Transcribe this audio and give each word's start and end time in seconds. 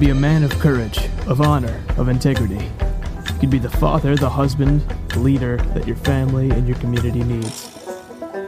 could 0.00 0.06
be 0.06 0.12
a 0.12 0.14
man 0.14 0.42
of 0.42 0.50
courage, 0.60 1.10
of 1.26 1.42
honor, 1.42 1.84
of 1.98 2.08
integrity. 2.08 2.54
You 2.54 3.38
could 3.38 3.50
be 3.50 3.58
the 3.58 3.68
father, 3.68 4.16
the 4.16 4.30
husband, 4.30 4.80
the 5.08 5.18
leader 5.18 5.58
that 5.74 5.86
your 5.86 5.96
family 5.96 6.48
and 6.50 6.66
your 6.66 6.78
community 6.78 7.22
needs. 7.22 7.68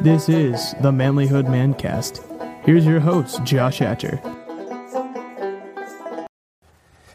This 0.00 0.30
is 0.30 0.72
the 0.80 0.90
Manlyhood 0.90 1.44
Mancast. 1.44 2.24
Here's 2.64 2.86
your 2.86 3.00
host, 3.00 3.44
Josh 3.44 3.80
Hatcher. 3.80 4.16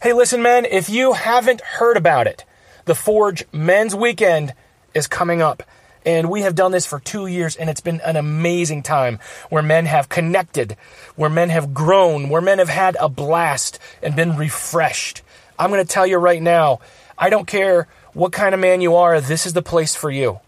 Hey, 0.04 0.14
listen, 0.14 0.44
men, 0.44 0.66
if 0.66 0.88
you 0.88 1.14
haven't 1.14 1.62
heard 1.62 1.98
about 1.98 2.28
it, 2.28 2.46
the 2.86 2.94
Forge 2.94 3.44
Men's 3.52 3.96
Weekend 3.96 4.54
is 4.94 5.08
coming 5.08 5.42
up. 5.42 5.64
And 6.08 6.30
we 6.30 6.44
have 6.44 6.56
done 6.56 6.72
this 6.72 6.86
for 6.86 7.02
two 7.02 7.28
years, 7.28 7.58
and 7.58 7.70
it's 7.70 7.82
been 7.82 8.00
an 8.00 8.16
amazing 8.16 8.82
time 8.82 9.20
where 9.50 9.62
men 9.62 9.86
have 9.88 10.08
connected, 10.08 10.78
where 11.18 11.30
men 11.30 11.50
have 11.50 11.74
grown, 11.74 12.30
where 12.30 12.40
men 12.40 12.60
have 12.60 12.70
had 12.70 12.96
a 12.98 13.10
blast 13.10 13.78
and 14.02 14.16
been 14.16 14.38
refreshed. 14.38 15.22
I'm 15.60 15.70
going 15.70 15.86
to 15.86 15.94
tell 15.94 16.08
you 16.08 16.16
right 16.16 16.42
now, 16.42 16.80
I 17.18 17.30
don't 17.30 17.46
care 17.46 17.90
what 18.14 18.32
kind 18.32 18.56
of 18.56 18.62
man 18.62 18.80
you 18.80 18.96
are, 18.96 19.20
this 19.20 19.46
is 19.46 19.52
the 19.52 19.62
place 19.62 19.96
for 19.96 20.10
you. 20.10 20.40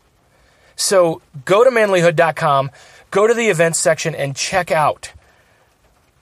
So 0.77 1.21
go 1.43 1.65
to 1.65 1.69
manlyhood.com, 1.71 2.71
go 3.11 3.27
to 3.27 3.33
the 3.33 3.49
events 3.49 3.79
section, 3.79 4.15
and 4.15 4.37
check 4.37 4.71
out 4.71 5.11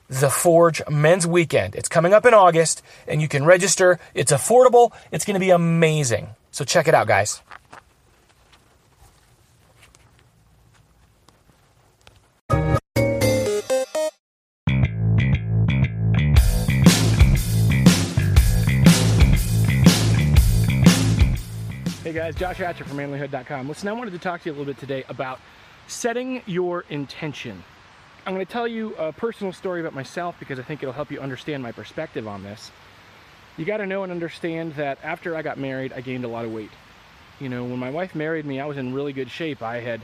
the 0.08 0.30
Forge 0.30 0.82
Men's 0.90 1.28
Weekend. 1.28 1.76
It's 1.76 1.88
coming 1.88 2.12
up 2.12 2.26
in 2.26 2.34
August, 2.34 2.82
and 3.06 3.22
you 3.22 3.28
can 3.28 3.44
register. 3.44 4.00
It's 4.14 4.32
affordable, 4.32 4.90
it's 5.12 5.24
going 5.24 5.34
to 5.34 5.40
be 5.40 5.50
amazing. 5.50 6.26
So 6.50 6.64
check 6.64 6.88
it 6.88 6.94
out, 6.94 7.06
guys. 7.06 7.40
Hey 22.04 22.12
guys, 22.12 22.36
Josh 22.36 22.58
Hatcher 22.58 22.84
from 22.84 22.96
manlyhood.com. 22.96 23.66
Listen, 23.66 23.88
I 23.88 23.92
wanted 23.92 24.12
to 24.12 24.20
talk 24.20 24.42
to 24.42 24.48
you 24.48 24.52
a 24.52 24.56
little 24.56 24.72
bit 24.72 24.78
today 24.78 25.02
about 25.08 25.40
setting 25.88 26.42
your 26.46 26.84
intention. 26.90 27.64
I'm 28.24 28.34
going 28.34 28.46
to 28.46 28.50
tell 28.50 28.68
you 28.68 28.94
a 28.94 29.12
personal 29.12 29.52
story 29.52 29.80
about 29.80 29.94
myself 29.94 30.36
because 30.38 30.60
I 30.60 30.62
think 30.62 30.80
it'll 30.80 30.92
help 30.92 31.10
you 31.10 31.18
understand 31.18 31.60
my 31.60 31.72
perspective 31.72 32.28
on 32.28 32.44
this. 32.44 32.70
You 33.56 33.64
got 33.64 33.78
to 33.78 33.86
know 33.86 34.04
and 34.04 34.12
understand 34.12 34.74
that 34.76 34.98
after 35.02 35.34
I 35.34 35.42
got 35.42 35.58
married, 35.58 35.92
I 35.92 36.00
gained 36.00 36.24
a 36.24 36.28
lot 36.28 36.44
of 36.44 36.52
weight. 36.52 36.70
You 37.40 37.48
know, 37.48 37.64
when 37.64 37.80
my 37.80 37.90
wife 37.90 38.14
married 38.14 38.46
me, 38.46 38.60
I 38.60 38.66
was 38.66 38.76
in 38.76 38.94
really 38.94 39.12
good 39.12 39.28
shape. 39.28 39.60
I 39.60 39.80
had 39.80 40.00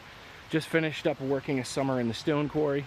just 0.50 0.66
finished 0.66 1.06
up 1.06 1.20
working 1.20 1.60
a 1.60 1.64
summer 1.64 2.00
in 2.00 2.08
the 2.08 2.14
stone 2.14 2.48
quarry 2.48 2.86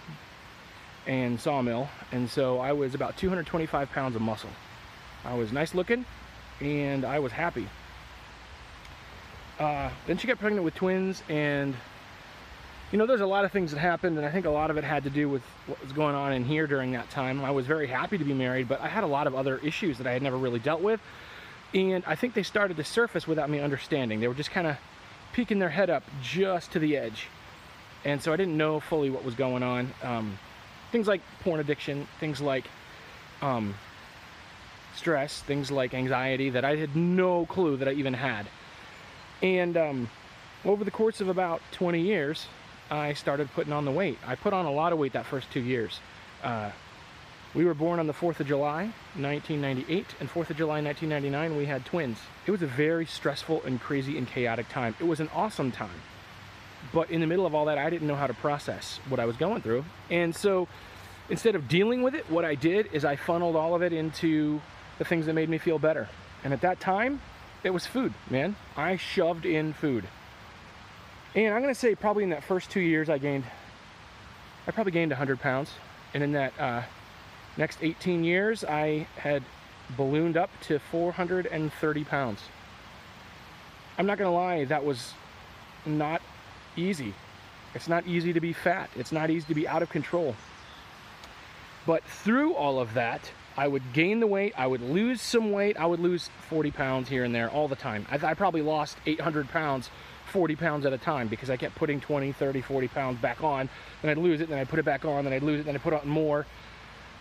and 1.06 1.40
sawmill, 1.40 1.88
and 2.12 2.28
so 2.28 2.58
I 2.58 2.72
was 2.72 2.94
about 2.94 3.16
225 3.16 3.90
pounds 3.90 4.16
of 4.16 4.20
muscle. 4.20 4.50
I 5.24 5.32
was 5.32 5.50
nice 5.50 5.74
looking 5.74 6.04
and 6.60 7.06
I 7.06 7.20
was 7.20 7.32
happy. 7.32 7.68
Uh, 9.58 9.90
then 10.06 10.16
she 10.18 10.26
got 10.26 10.38
pregnant 10.38 10.64
with 10.64 10.74
twins, 10.74 11.22
and 11.28 11.74
you 12.92 12.98
know, 12.98 13.06
there's 13.06 13.20
a 13.20 13.26
lot 13.26 13.44
of 13.44 13.52
things 13.52 13.72
that 13.72 13.80
happened, 13.80 14.16
and 14.16 14.26
I 14.26 14.30
think 14.30 14.46
a 14.46 14.50
lot 14.50 14.70
of 14.70 14.76
it 14.76 14.84
had 14.84 15.04
to 15.04 15.10
do 15.10 15.28
with 15.28 15.42
what 15.66 15.82
was 15.82 15.92
going 15.92 16.14
on 16.14 16.32
in 16.32 16.44
here 16.44 16.66
during 16.66 16.92
that 16.92 17.10
time. 17.10 17.44
I 17.44 17.50
was 17.50 17.66
very 17.66 17.86
happy 17.86 18.16
to 18.16 18.24
be 18.24 18.32
married, 18.32 18.68
but 18.68 18.80
I 18.80 18.88
had 18.88 19.04
a 19.04 19.08
lot 19.08 19.26
of 19.26 19.34
other 19.34 19.58
issues 19.58 19.98
that 19.98 20.06
I 20.06 20.12
had 20.12 20.22
never 20.22 20.38
really 20.38 20.58
dealt 20.58 20.80
with, 20.80 21.00
and 21.74 22.02
I 22.06 22.14
think 22.14 22.34
they 22.34 22.42
started 22.42 22.76
to 22.78 22.84
surface 22.84 23.26
without 23.26 23.50
me 23.50 23.60
understanding. 23.60 24.20
They 24.20 24.28
were 24.28 24.34
just 24.34 24.52
kind 24.52 24.66
of 24.66 24.76
peeking 25.32 25.58
their 25.58 25.68
head 25.68 25.90
up 25.90 26.04
just 26.22 26.72
to 26.72 26.78
the 26.78 26.96
edge, 26.96 27.28
and 28.04 28.22
so 28.22 28.32
I 28.32 28.36
didn't 28.36 28.56
know 28.56 28.80
fully 28.80 29.10
what 29.10 29.24
was 29.24 29.34
going 29.34 29.62
on. 29.62 29.92
Um, 30.02 30.38
things 30.92 31.08
like 31.08 31.20
porn 31.40 31.60
addiction, 31.60 32.06
things 32.20 32.40
like 32.40 32.64
um, 33.42 33.74
stress, 34.94 35.42
things 35.42 35.70
like 35.70 35.94
anxiety 35.94 36.50
that 36.50 36.64
I 36.64 36.76
had 36.76 36.96
no 36.96 37.44
clue 37.44 37.76
that 37.76 37.88
I 37.88 37.92
even 37.92 38.14
had. 38.14 38.46
And 39.42 39.76
um, 39.76 40.10
over 40.64 40.84
the 40.84 40.90
course 40.90 41.20
of 41.20 41.28
about 41.28 41.60
20 41.72 42.00
years, 42.00 42.46
I 42.90 43.12
started 43.12 43.50
putting 43.54 43.72
on 43.72 43.84
the 43.84 43.90
weight. 43.90 44.18
I 44.26 44.34
put 44.34 44.52
on 44.52 44.66
a 44.66 44.72
lot 44.72 44.92
of 44.92 44.98
weight 44.98 45.12
that 45.12 45.26
first 45.26 45.50
two 45.50 45.60
years. 45.60 46.00
Uh, 46.42 46.70
we 47.54 47.64
were 47.64 47.74
born 47.74 47.98
on 47.98 48.06
the 48.06 48.12
4th 48.12 48.40
of 48.40 48.46
July, 48.46 48.92
1998, 49.16 50.06
and 50.20 50.28
4th 50.28 50.50
of 50.50 50.56
July, 50.56 50.82
1999, 50.82 51.56
we 51.56 51.64
had 51.64 51.84
twins. 51.84 52.18
It 52.46 52.50
was 52.50 52.62
a 52.62 52.66
very 52.66 53.06
stressful 53.06 53.62
and 53.64 53.80
crazy 53.80 54.18
and 54.18 54.26
chaotic 54.26 54.68
time. 54.68 54.94
It 55.00 55.04
was 55.04 55.18
an 55.18 55.30
awesome 55.34 55.72
time. 55.72 56.02
But 56.92 57.10
in 57.10 57.20
the 57.20 57.26
middle 57.26 57.46
of 57.46 57.54
all 57.54 57.64
that, 57.64 57.78
I 57.78 57.90
didn't 57.90 58.06
know 58.06 58.16
how 58.16 58.26
to 58.26 58.34
process 58.34 59.00
what 59.08 59.18
I 59.18 59.24
was 59.24 59.36
going 59.36 59.62
through. 59.62 59.84
And 60.10 60.34
so 60.34 60.68
instead 61.30 61.54
of 61.54 61.68
dealing 61.68 62.02
with 62.02 62.14
it, 62.14 62.30
what 62.30 62.44
I 62.44 62.54
did 62.54 62.88
is 62.92 63.04
I 63.04 63.16
funneled 63.16 63.56
all 63.56 63.74
of 63.74 63.82
it 63.82 63.92
into 63.92 64.60
the 64.98 65.04
things 65.04 65.26
that 65.26 65.32
made 65.32 65.48
me 65.48 65.58
feel 65.58 65.78
better. 65.78 66.08
And 66.44 66.52
at 66.52 66.60
that 66.60 66.80
time, 66.80 67.20
it 67.64 67.70
was 67.70 67.86
food, 67.86 68.12
man. 68.30 68.56
I 68.76 68.96
shoved 68.96 69.44
in 69.44 69.72
food. 69.72 70.04
And 71.34 71.54
I'm 71.54 71.60
gonna 71.60 71.74
say 71.74 71.94
probably 71.94 72.24
in 72.24 72.30
that 72.30 72.44
first 72.44 72.70
two 72.70 72.80
years 72.80 73.08
I 73.08 73.18
gained, 73.18 73.44
I 74.66 74.70
probably 74.70 74.92
gained 74.92 75.10
100 75.10 75.40
pounds. 75.40 75.70
And 76.14 76.22
in 76.22 76.32
that 76.32 76.52
uh, 76.58 76.82
next 77.56 77.78
18 77.82 78.24
years, 78.24 78.64
I 78.64 79.06
had 79.16 79.42
ballooned 79.96 80.36
up 80.36 80.50
to 80.62 80.78
430 80.78 82.04
pounds. 82.04 82.40
I'm 83.98 84.06
not 84.06 84.18
gonna 84.18 84.32
lie, 84.32 84.64
that 84.66 84.84
was 84.84 85.12
not 85.84 86.22
easy. 86.76 87.14
It's 87.74 87.88
not 87.88 88.06
easy 88.06 88.32
to 88.32 88.40
be 88.40 88.52
fat. 88.52 88.88
It's 88.96 89.12
not 89.12 89.30
easy 89.30 89.46
to 89.48 89.54
be 89.54 89.68
out 89.68 89.82
of 89.82 89.90
control. 89.90 90.34
But 91.86 92.04
through 92.04 92.54
all 92.54 92.80
of 92.80 92.94
that, 92.94 93.30
I 93.58 93.66
would 93.66 93.92
gain 93.92 94.20
the 94.20 94.26
weight, 94.28 94.54
I 94.56 94.68
would 94.68 94.80
lose 94.80 95.20
some 95.20 95.50
weight, 95.50 95.76
I 95.76 95.84
would 95.84 95.98
lose 95.98 96.30
40 96.48 96.70
pounds 96.70 97.08
here 97.08 97.24
and 97.24 97.34
there 97.34 97.50
all 97.50 97.66
the 97.66 97.74
time. 97.74 98.06
I, 98.08 98.14
I, 98.24 98.34
probably 98.34 98.62
lost 98.62 98.96
800 99.04 99.48
pounds, 99.48 99.90
40 100.26 100.54
pounds 100.54 100.86
at 100.86 100.92
a 100.92 100.98
time 100.98 101.26
because 101.26 101.50
I 101.50 101.56
kept 101.56 101.74
putting 101.74 102.00
20, 102.00 102.30
30, 102.30 102.60
40 102.60 102.86
pounds 102.86 103.20
back 103.20 103.42
on, 103.42 103.68
then 104.00 104.12
I'd 104.12 104.18
lose 104.18 104.40
it, 104.40 104.48
then 104.48 104.60
I'd 104.60 104.68
put 104.68 104.78
it 104.78 104.84
back 104.84 105.04
on, 105.04 105.24
then 105.24 105.32
I'd 105.32 105.42
lose 105.42 105.58
it, 105.58 105.64
then 105.64 105.74
I'd 105.74 105.82
put 105.82 105.92
on 105.92 106.06
more. 106.06 106.46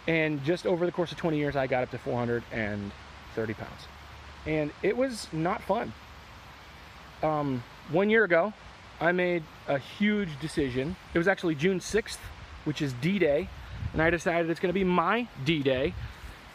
And 0.05 0.43
just 0.43 0.67
over 0.67 0.85
the 0.85 0.91
course 0.91 1.11
of 1.11 1.17
20 1.17 1.39
years, 1.39 1.55
I 1.55 1.65
got 1.65 1.81
up 1.81 1.89
to 1.89 1.97
430 1.97 3.53
pounds. 3.55 3.87
And 4.45 4.71
it 4.83 4.95
was 4.95 5.27
not 5.33 5.63
fun. 5.63 5.91
Um, 7.23 7.63
one 7.89 8.11
year 8.11 8.25
ago, 8.25 8.53
I 9.01 9.11
made 9.11 9.41
a 9.67 9.79
huge 9.79 10.39
decision. 10.39 10.97
It 11.15 11.17
was 11.17 11.27
actually 11.27 11.55
June 11.55 11.79
6th, 11.79 12.19
which 12.65 12.83
is 12.83 12.93
D 12.93 13.17
Day, 13.17 13.49
and 13.93 14.03
I 14.03 14.11
decided 14.11 14.51
it's 14.51 14.59
to 14.59 14.71
be 14.71 14.83
my 14.83 15.27
D 15.43 15.63
Day 15.63 15.95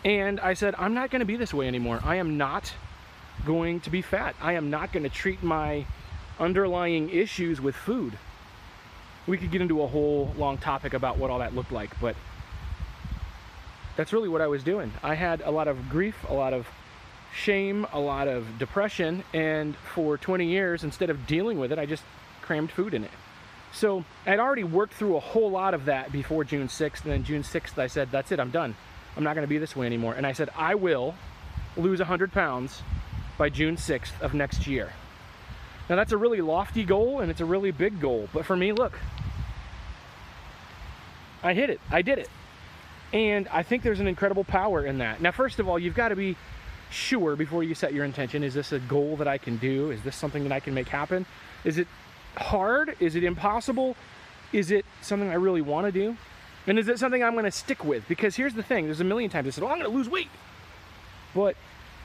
and 0.05 0.41
I 0.41 0.55
said, 0.55 0.75
I'm 0.79 0.95
not 0.95 1.11
to 1.21 1.27
be 1.27 1.37
this 1.37 1.55
way 1.55 1.69
anymore. 1.69 2.01
I 2.05 2.17
am 2.17 2.37
not 2.37 2.73
going 3.45 3.81
to 3.81 3.91
be 3.91 4.03
fat. 4.03 4.35
I 4.41 4.55
am 4.55 4.71
not 4.71 4.93
to 5.05 5.11
treat 5.11 5.43
my 5.43 5.87
underlying 6.41 7.11
issues 7.11 7.61
with 7.61 7.77
food. 7.77 8.19
We 9.27 9.39
could 9.39 9.51
get 9.51 9.61
into 9.61 9.83
a 9.83 9.87
whole 9.87 10.35
long 10.37 10.59
topic 10.59 10.95
about 10.95 11.19
what 11.19 11.31
all 11.31 11.39
that 11.39 11.55
looked 11.55 11.73
like, 11.73 11.99
but 12.01 12.17
that's 13.97 14.12
really 14.12 14.29
what 14.29 14.41
I 14.41 14.49
was 14.49 14.65
doing. 14.65 14.91
I 15.03 15.15
had 15.15 15.43
a 15.43 15.51
lot 15.51 15.69
of 15.69 15.89
grief, 15.89 16.17
a 16.29 16.35
lot 16.35 16.53
of 16.53 16.67
shame, 17.35 17.87
a 17.93 18.01
lot 18.01 18.27
of 18.27 18.59
depression, 18.59 19.23
and 19.33 19.77
for 19.77 20.19
20 20.19 20.47
years, 20.47 20.83
instead 20.83 21.11
of 21.11 21.27
dealing 21.27 21.59
with 21.59 21.73
it, 21.73 21.79
I 21.79 21.87
just 21.87 22.03
crammed 22.43 22.73
food 22.73 22.95
in 22.95 23.05
it. 23.05 23.11
So 23.73 24.05
I'd 24.27 24.41
already 24.41 24.65
worked 24.65 24.95
through 24.95 25.17
a 25.17 25.21
whole 25.21 25.51
lot 25.51 25.73
of 25.73 25.87
that 25.87 26.12
before 26.12 26.45
June 26.45 26.69
6th, 26.69 27.05
and 27.05 27.12
then 27.12 27.25
June 27.25 27.43
6th, 27.43 27.79
I 27.79 27.87
said, 27.87 28.11
That's 28.11 28.33
it, 28.33 28.41
I'm 28.41 28.51
done. 28.51 28.75
I'm 29.17 29.25
not 29.25 29.34
to 29.34 29.47
be 29.47 29.59
this 29.59 29.77
way 29.77 29.87
anymore. 29.87 30.15
And 30.15 30.27
I 30.27 30.33
said, 30.33 30.50
I 30.56 30.75
will 30.75 31.15
lose 31.77 31.99
100 31.99 32.33
pounds 32.33 32.83
by 33.39 33.49
June 33.49 33.77
6th 33.77 34.21
of 34.21 34.34
next 34.34 34.67
year. 34.67 34.93
Now, 35.89 35.97
that's 35.97 36.12
a 36.12 36.17
really 36.17 36.41
lofty 36.41 36.84
goal 36.84 37.21
and 37.21 37.31
it's 37.31 37.41
a 37.41 37.45
really 37.45 37.71
big 37.71 38.00
goal. 38.00 38.28
But 38.33 38.45
for 38.47 38.56
me, 38.56 38.73
look, 38.73 38.99
I 41.43 41.55
hit 41.55 41.70
it. 41.70 41.81
I 41.91 42.03
did 42.03 42.19
it. 42.19 42.31
And 43.12 43.49
I 43.49 43.62
think 43.62 43.82
there's 43.82 44.00
an 44.00 44.06
incredible 44.06 44.44
power 44.44 44.87
in 44.87 44.99
that. 44.99 45.20
Now, 45.20 45.32
first 45.32 45.59
of 45.59 45.69
all, 45.69 45.79
you've 45.79 45.94
got 45.94 46.09
to 46.09 46.17
be 46.17 46.37
sure 46.91 47.37
before 47.37 47.64
you 47.64 47.75
set 47.75 47.93
your 47.93 48.05
intention 48.05 48.44
is 48.44 48.55
this 48.55 48.73
a 48.73 48.79
goal 48.79 49.17
that 49.17 49.29
I 49.29 49.38
can 49.38 49.56
do? 49.56 49.91
Is 49.91 50.03
this 50.03 50.14
something 50.14 50.43
that 50.44 50.53
I 50.53 50.61
can 50.61 50.75
make 50.75 50.88
happen? 50.88 51.26
Is 51.64 51.79
it 51.79 51.88
hard? 52.37 52.97
Is 53.00 53.17
it 53.17 53.25
impossible? 53.25 53.97
Is 54.53 54.70
it 54.70 54.85
something 55.00 55.29
I 55.29 55.35
really 55.35 55.62
want 55.62 55.87
to 55.87 55.93
do? 55.93 56.17
And 56.67 56.79
is 56.79 56.88
it 56.88 56.99
something 56.99 57.23
I'm 57.23 57.32
going 57.32 57.44
to 57.44 57.50
stick 57.50 57.85
with? 57.85 58.06
Because 58.09 58.37
here's 58.37 58.55
the 58.55 58.62
thing 58.62 58.85
there's 58.87 59.00
a 59.00 59.05
million 59.05 59.31
times 59.31 59.47
I 59.49 59.50
said, 59.50 59.64
oh, 59.64 59.69
I'm 59.69 59.79
going 59.79 59.91
to 59.91 59.97
lose 59.97 60.09
weight. 60.09 60.31
But 61.35 61.56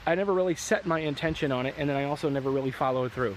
I 0.06 0.14
never 0.14 0.32
really 0.32 0.54
set 0.54 0.86
my 0.86 1.00
intention 1.00 1.52
on 1.52 1.66
it, 1.66 1.74
and 1.76 1.88
then 1.88 1.96
I 1.96 2.04
also 2.04 2.28
never 2.28 2.50
really 2.50 2.70
followed 2.70 3.12
through. 3.12 3.36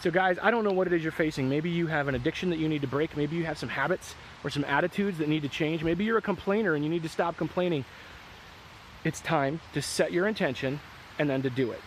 So, 0.00 0.10
guys, 0.10 0.38
I 0.42 0.50
don't 0.50 0.64
know 0.64 0.72
what 0.72 0.86
it 0.86 0.94
is 0.94 1.02
you're 1.02 1.12
facing. 1.12 1.48
Maybe 1.48 1.68
you 1.70 1.86
have 1.86 2.08
an 2.08 2.14
addiction 2.14 2.50
that 2.50 2.58
you 2.58 2.68
need 2.68 2.80
to 2.80 2.86
break. 2.86 3.16
Maybe 3.16 3.36
you 3.36 3.44
have 3.44 3.58
some 3.58 3.68
habits 3.68 4.14
or 4.42 4.50
some 4.50 4.64
attitudes 4.64 5.18
that 5.18 5.28
need 5.28 5.42
to 5.42 5.48
change. 5.48 5.84
Maybe 5.84 6.04
you're 6.04 6.18
a 6.18 6.22
complainer 6.22 6.74
and 6.74 6.82
you 6.82 6.90
need 6.90 7.02
to 7.02 7.08
stop 7.08 7.36
complaining. 7.36 7.84
It's 9.04 9.20
time 9.20 9.60
to 9.74 9.82
set 9.82 10.10
your 10.10 10.26
intention 10.26 10.80
and 11.18 11.28
then 11.28 11.42
to 11.42 11.50
do 11.50 11.70
it. 11.70 11.80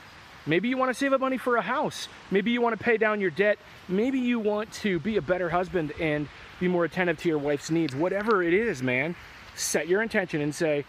Maybe 0.45 0.67
you 0.67 0.77
want 0.77 0.89
to 0.89 0.93
save 0.93 1.13
up 1.13 1.21
money 1.21 1.37
for 1.37 1.55
a 1.55 1.61
house. 1.61 2.07
Maybe 2.29 2.51
you 2.51 2.61
want 2.61 2.77
to 2.77 2.83
pay 2.83 2.97
down 2.97 3.21
your 3.21 3.29
debt. 3.31 3.59
Maybe 3.87 4.19
you 4.19 4.39
want 4.39 4.71
to 4.73 4.99
be 4.99 5.17
a 5.17 5.21
better 5.21 5.49
husband 5.49 5.93
and 5.99 6.27
be 6.59 6.67
more 6.67 6.83
attentive 6.83 7.17
to 7.19 7.29
your 7.29 7.37
wife's 7.37 7.71
needs. 7.71 7.95
Whatever 7.95 8.43
it 8.43 8.53
is, 8.53 8.83
man, 8.83 9.15
set 9.55 9.87
your 9.87 10.01
intention 10.01 10.41
and 10.41 10.53
say, 10.53 10.85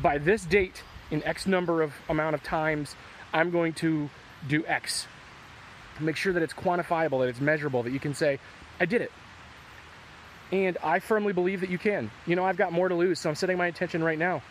by 0.00 0.18
this 0.18 0.44
date, 0.44 0.82
in 1.10 1.22
X 1.24 1.46
number 1.46 1.82
of 1.82 1.94
amount 2.08 2.34
of 2.34 2.42
times, 2.42 2.94
I'm 3.32 3.50
going 3.50 3.72
to 3.74 4.10
do 4.46 4.64
X. 4.66 5.06
Make 6.00 6.16
sure 6.16 6.32
that 6.32 6.42
it's 6.42 6.52
quantifiable, 6.52 7.20
that 7.20 7.28
it's 7.28 7.40
measurable, 7.40 7.82
that 7.82 7.92
you 7.92 8.00
can 8.00 8.14
say, 8.14 8.38
I 8.78 8.84
did 8.84 9.02
it. 9.02 9.12
And 10.52 10.78
I 10.82 10.98
firmly 10.98 11.32
believe 11.32 11.60
that 11.60 11.70
you 11.70 11.78
can. 11.78 12.10
You 12.26 12.36
know, 12.36 12.44
I've 12.44 12.56
got 12.56 12.72
more 12.72 12.88
to 12.88 12.94
lose, 12.94 13.18
so 13.18 13.28
I'm 13.28 13.34
setting 13.34 13.58
my 13.58 13.66
intention 13.66 14.04
right 14.04 14.18
now. 14.18 14.42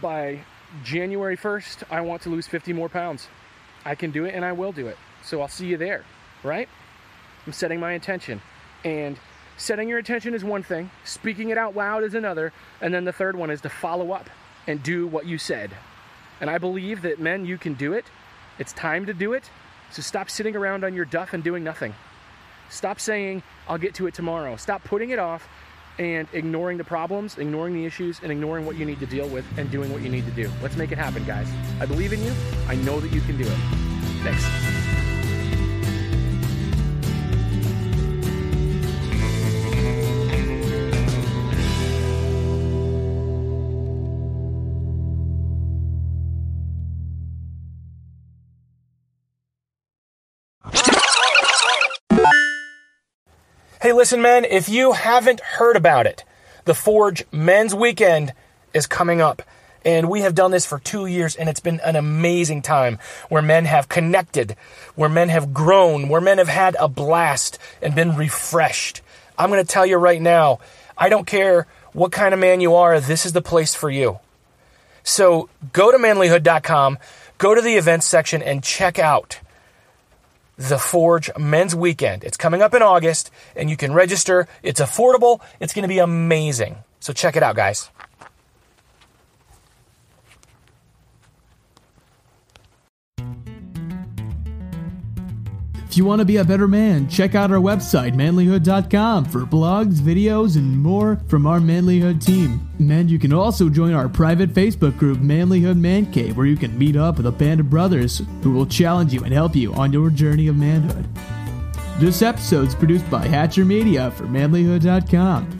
By 0.00 0.40
January 0.84 1.36
1st, 1.36 1.84
I 1.90 2.00
want 2.00 2.22
to 2.22 2.30
lose 2.30 2.46
50 2.46 2.72
more 2.72 2.88
pounds. 2.88 3.28
I 3.84 3.94
can 3.94 4.10
do 4.10 4.24
it 4.24 4.34
and 4.34 4.44
I 4.44 4.52
will 4.52 4.72
do 4.72 4.86
it. 4.86 4.96
So 5.24 5.40
I'll 5.40 5.48
see 5.48 5.66
you 5.66 5.76
there, 5.76 6.04
right? 6.42 6.68
I'm 7.46 7.52
setting 7.52 7.80
my 7.80 7.92
intention. 7.92 8.40
And 8.84 9.18
setting 9.56 9.88
your 9.88 9.98
intention 9.98 10.34
is 10.34 10.44
one 10.44 10.62
thing, 10.62 10.90
speaking 11.04 11.50
it 11.50 11.58
out 11.58 11.76
loud 11.76 12.04
is 12.04 12.14
another, 12.14 12.52
and 12.80 12.94
then 12.94 13.04
the 13.04 13.12
third 13.12 13.36
one 13.36 13.50
is 13.50 13.60
to 13.62 13.68
follow 13.68 14.12
up 14.12 14.30
and 14.66 14.82
do 14.82 15.06
what 15.06 15.26
you 15.26 15.38
said. 15.38 15.70
And 16.40 16.48
I 16.48 16.58
believe 16.58 17.02
that 17.02 17.18
men, 17.18 17.44
you 17.44 17.58
can 17.58 17.74
do 17.74 17.92
it. 17.92 18.06
It's 18.58 18.72
time 18.72 19.06
to 19.06 19.14
do 19.14 19.32
it. 19.32 19.50
So 19.90 20.02
stop 20.02 20.30
sitting 20.30 20.56
around 20.56 20.84
on 20.84 20.94
your 20.94 21.04
duff 21.04 21.32
and 21.32 21.42
doing 21.42 21.64
nothing. 21.64 21.94
Stop 22.70 23.00
saying, 23.00 23.42
I'll 23.68 23.78
get 23.78 23.94
to 23.94 24.06
it 24.06 24.14
tomorrow. 24.14 24.56
Stop 24.56 24.84
putting 24.84 25.10
it 25.10 25.18
off 25.18 25.48
and 26.00 26.26
ignoring 26.32 26.78
the 26.78 26.84
problems, 26.84 27.36
ignoring 27.36 27.74
the 27.74 27.84
issues, 27.84 28.20
and 28.22 28.32
ignoring 28.32 28.64
what 28.64 28.76
you 28.76 28.86
need 28.86 28.98
to 29.00 29.06
deal 29.06 29.28
with 29.28 29.44
and 29.58 29.70
doing 29.70 29.92
what 29.92 30.00
you 30.00 30.08
need 30.08 30.24
to 30.24 30.32
do. 30.32 30.50
Let's 30.62 30.76
make 30.76 30.92
it 30.92 30.98
happen, 30.98 31.22
guys. 31.24 31.46
I 31.78 31.84
believe 31.84 32.14
in 32.14 32.24
you. 32.24 32.32
I 32.68 32.74
know 32.76 33.00
that 33.00 33.12
you 33.12 33.20
can 33.20 33.36
do 33.36 33.44
it. 33.44 33.58
Thanks. 34.22 34.89
Hey, 53.82 53.94
listen, 53.94 54.20
man, 54.20 54.44
if 54.44 54.68
you 54.68 54.92
haven't 54.92 55.40
heard 55.40 55.74
about 55.74 56.06
it, 56.06 56.22
the 56.66 56.74
Forge 56.74 57.24
Men's 57.32 57.74
Weekend 57.74 58.34
is 58.74 58.86
coming 58.86 59.22
up. 59.22 59.40
And 59.86 60.10
we 60.10 60.20
have 60.20 60.34
done 60.34 60.50
this 60.50 60.66
for 60.66 60.78
two 60.78 61.06
years, 61.06 61.34
and 61.34 61.48
it's 61.48 61.60
been 61.60 61.80
an 61.80 61.96
amazing 61.96 62.60
time 62.60 62.98
where 63.30 63.40
men 63.40 63.64
have 63.64 63.88
connected, 63.88 64.54
where 64.96 65.08
men 65.08 65.30
have 65.30 65.54
grown, 65.54 66.10
where 66.10 66.20
men 66.20 66.36
have 66.36 66.48
had 66.48 66.76
a 66.78 66.88
blast 66.88 67.58
and 67.80 67.94
been 67.94 68.16
refreshed. 68.16 69.00
I'm 69.38 69.48
going 69.48 69.64
to 69.64 69.72
tell 69.72 69.86
you 69.86 69.96
right 69.96 70.20
now, 70.20 70.58
I 70.98 71.08
don't 71.08 71.26
care 71.26 71.66
what 71.94 72.12
kind 72.12 72.34
of 72.34 72.40
man 72.40 72.60
you 72.60 72.74
are, 72.74 73.00
this 73.00 73.24
is 73.24 73.32
the 73.32 73.40
place 73.40 73.74
for 73.74 73.88
you. 73.88 74.18
So 75.04 75.48
go 75.72 75.90
to 75.90 75.96
manlyhood.com, 75.96 76.98
go 77.38 77.54
to 77.54 77.62
the 77.62 77.76
events 77.76 78.04
section, 78.04 78.42
and 78.42 78.62
check 78.62 78.98
out 78.98 79.40
the 80.60 80.78
Forge 80.78 81.30
Men's 81.38 81.74
Weekend. 81.74 82.22
It's 82.22 82.36
coming 82.36 82.60
up 82.60 82.74
in 82.74 82.82
August, 82.82 83.30
and 83.56 83.70
you 83.70 83.78
can 83.78 83.94
register. 83.94 84.46
It's 84.62 84.80
affordable, 84.80 85.40
it's 85.58 85.72
going 85.72 85.84
to 85.84 85.88
be 85.88 85.98
amazing. 85.98 86.76
So 87.00 87.14
check 87.14 87.34
it 87.36 87.42
out, 87.42 87.56
guys. 87.56 87.90
If 95.90 95.96
you 95.96 96.04
want 96.04 96.20
to 96.20 96.24
be 96.24 96.36
a 96.36 96.44
better 96.44 96.68
man, 96.68 97.08
check 97.08 97.34
out 97.34 97.50
our 97.50 97.58
website, 97.58 98.14
manlyhood.com, 98.14 99.24
for 99.24 99.40
blogs, 99.40 99.94
videos, 99.94 100.54
and 100.54 100.78
more 100.78 101.18
from 101.26 101.48
our 101.48 101.58
Manlyhood 101.58 102.24
team. 102.24 102.60
And 102.78 103.10
you 103.10 103.18
can 103.18 103.32
also 103.32 103.68
join 103.68 103.92
our 103.92 104.08
private 104.08 104.54
Facebook 104.54 104.96
group, 104.96 105.18
Manlyhood 105.18 105.76
Man 105.76 106.06
Cave, 106.12 106.36
where 106.36 106.46
you 106.46 106.56
can 106.56 106.78
meet 106.78 106.94
up 106.94 107.16
with 107.16 107.26
a 107.26 107.32
band 107.32 107.58
of 107.58 107.68
brothers 107.68 108.22
who 108.44 108.52
will 108.52 108.66
challenge 108.66 109.12
you 109.12 109.24
and 109.24 109.34
help 109.34 109.56
you 109.56 109.74
on 109.74 109.92
your 109.92 110.10
journey 110.10 110.46
of 110.46 110.54
manhood. 110.54 111.08
This 111.98 112.22
episode 112.22 112.68
is 112.68 112.74
produced 112.76 113.10
by 113.10 113.26
Hatcher 113.26 113.64
Media 113.64 114.12
for 114.12 114.26
manlyhood.com. 114.26 115.56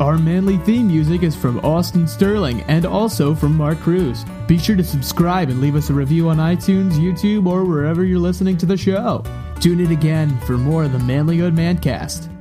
Our 0.00 0.16
manly 0.16 0.56
theme 0.58 0.86
music 0.86 1.22
is 1.22 1.36
from 1.36 1.58
Austin 1.58 2.08
Sterling 2.08 2.62
and 2.68 2.86
also 2.86 3.34
from 3.34 3.54
Mark 3.54 3.80
Cruz. 3.80 4.24
Be 4.46 4.56
sure 4.56 4.76
to 4.76 4.84
subscribe 4.84 5.50
and 5.50 5.60
leave 5.60 5.76
us 5.76 5.90
a 5.90 5.94
review 5.94 6.30
on 6.30 6.38
iTunes, 6.38 6.92
YouTube, 6.92 7.46
or 7.46 7.64
wherever 7.64 8.02
you're 8.02 8.18
listening 8.18 8.56
to 8.56 8.64
the 8.64 8.76
show. 8.76 9.22
Tune 9.60 9.80
in 9.80 9.90
again 9.90 10.38
for 10.40 10.56
more 10.56 10.84
of 10.84 10.92
the 10.92 11.00
Manly 11.00 11.38
Manlyhood 11.38 11.54
Mancast. 11.54 12.37